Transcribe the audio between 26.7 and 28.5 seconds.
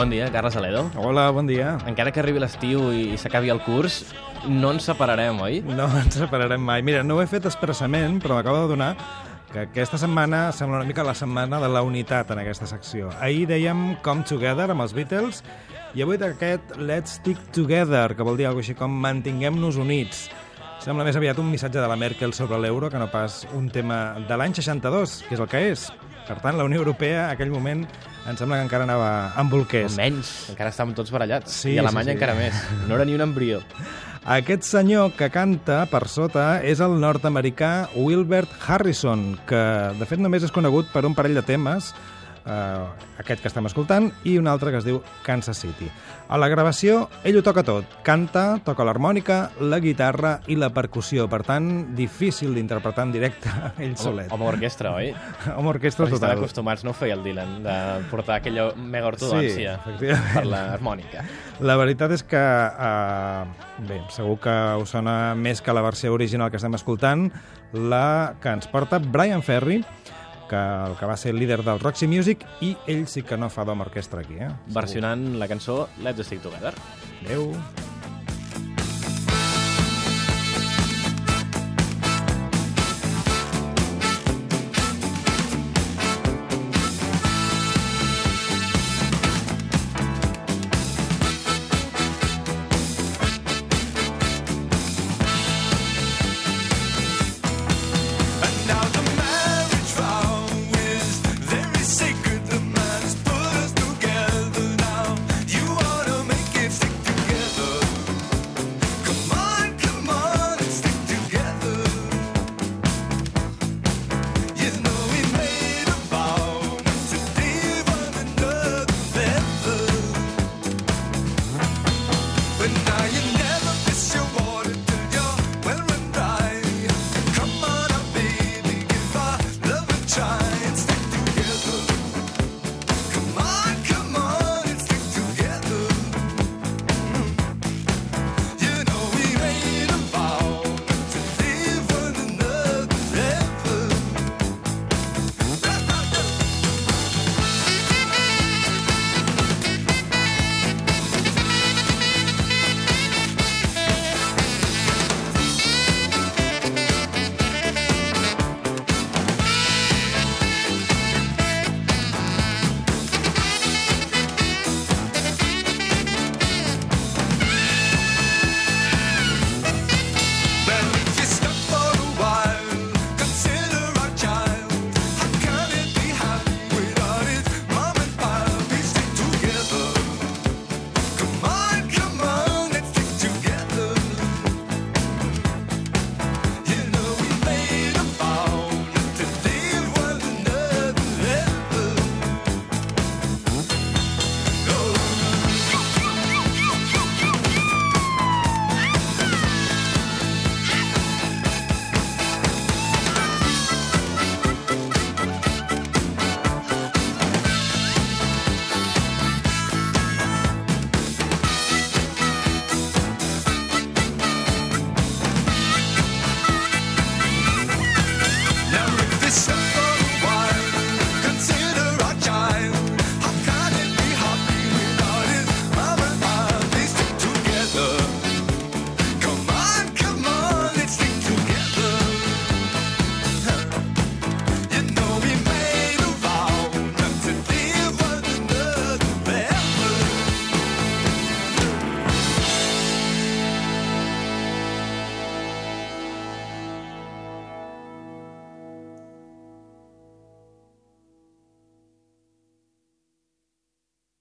Europea, en aquell moment, em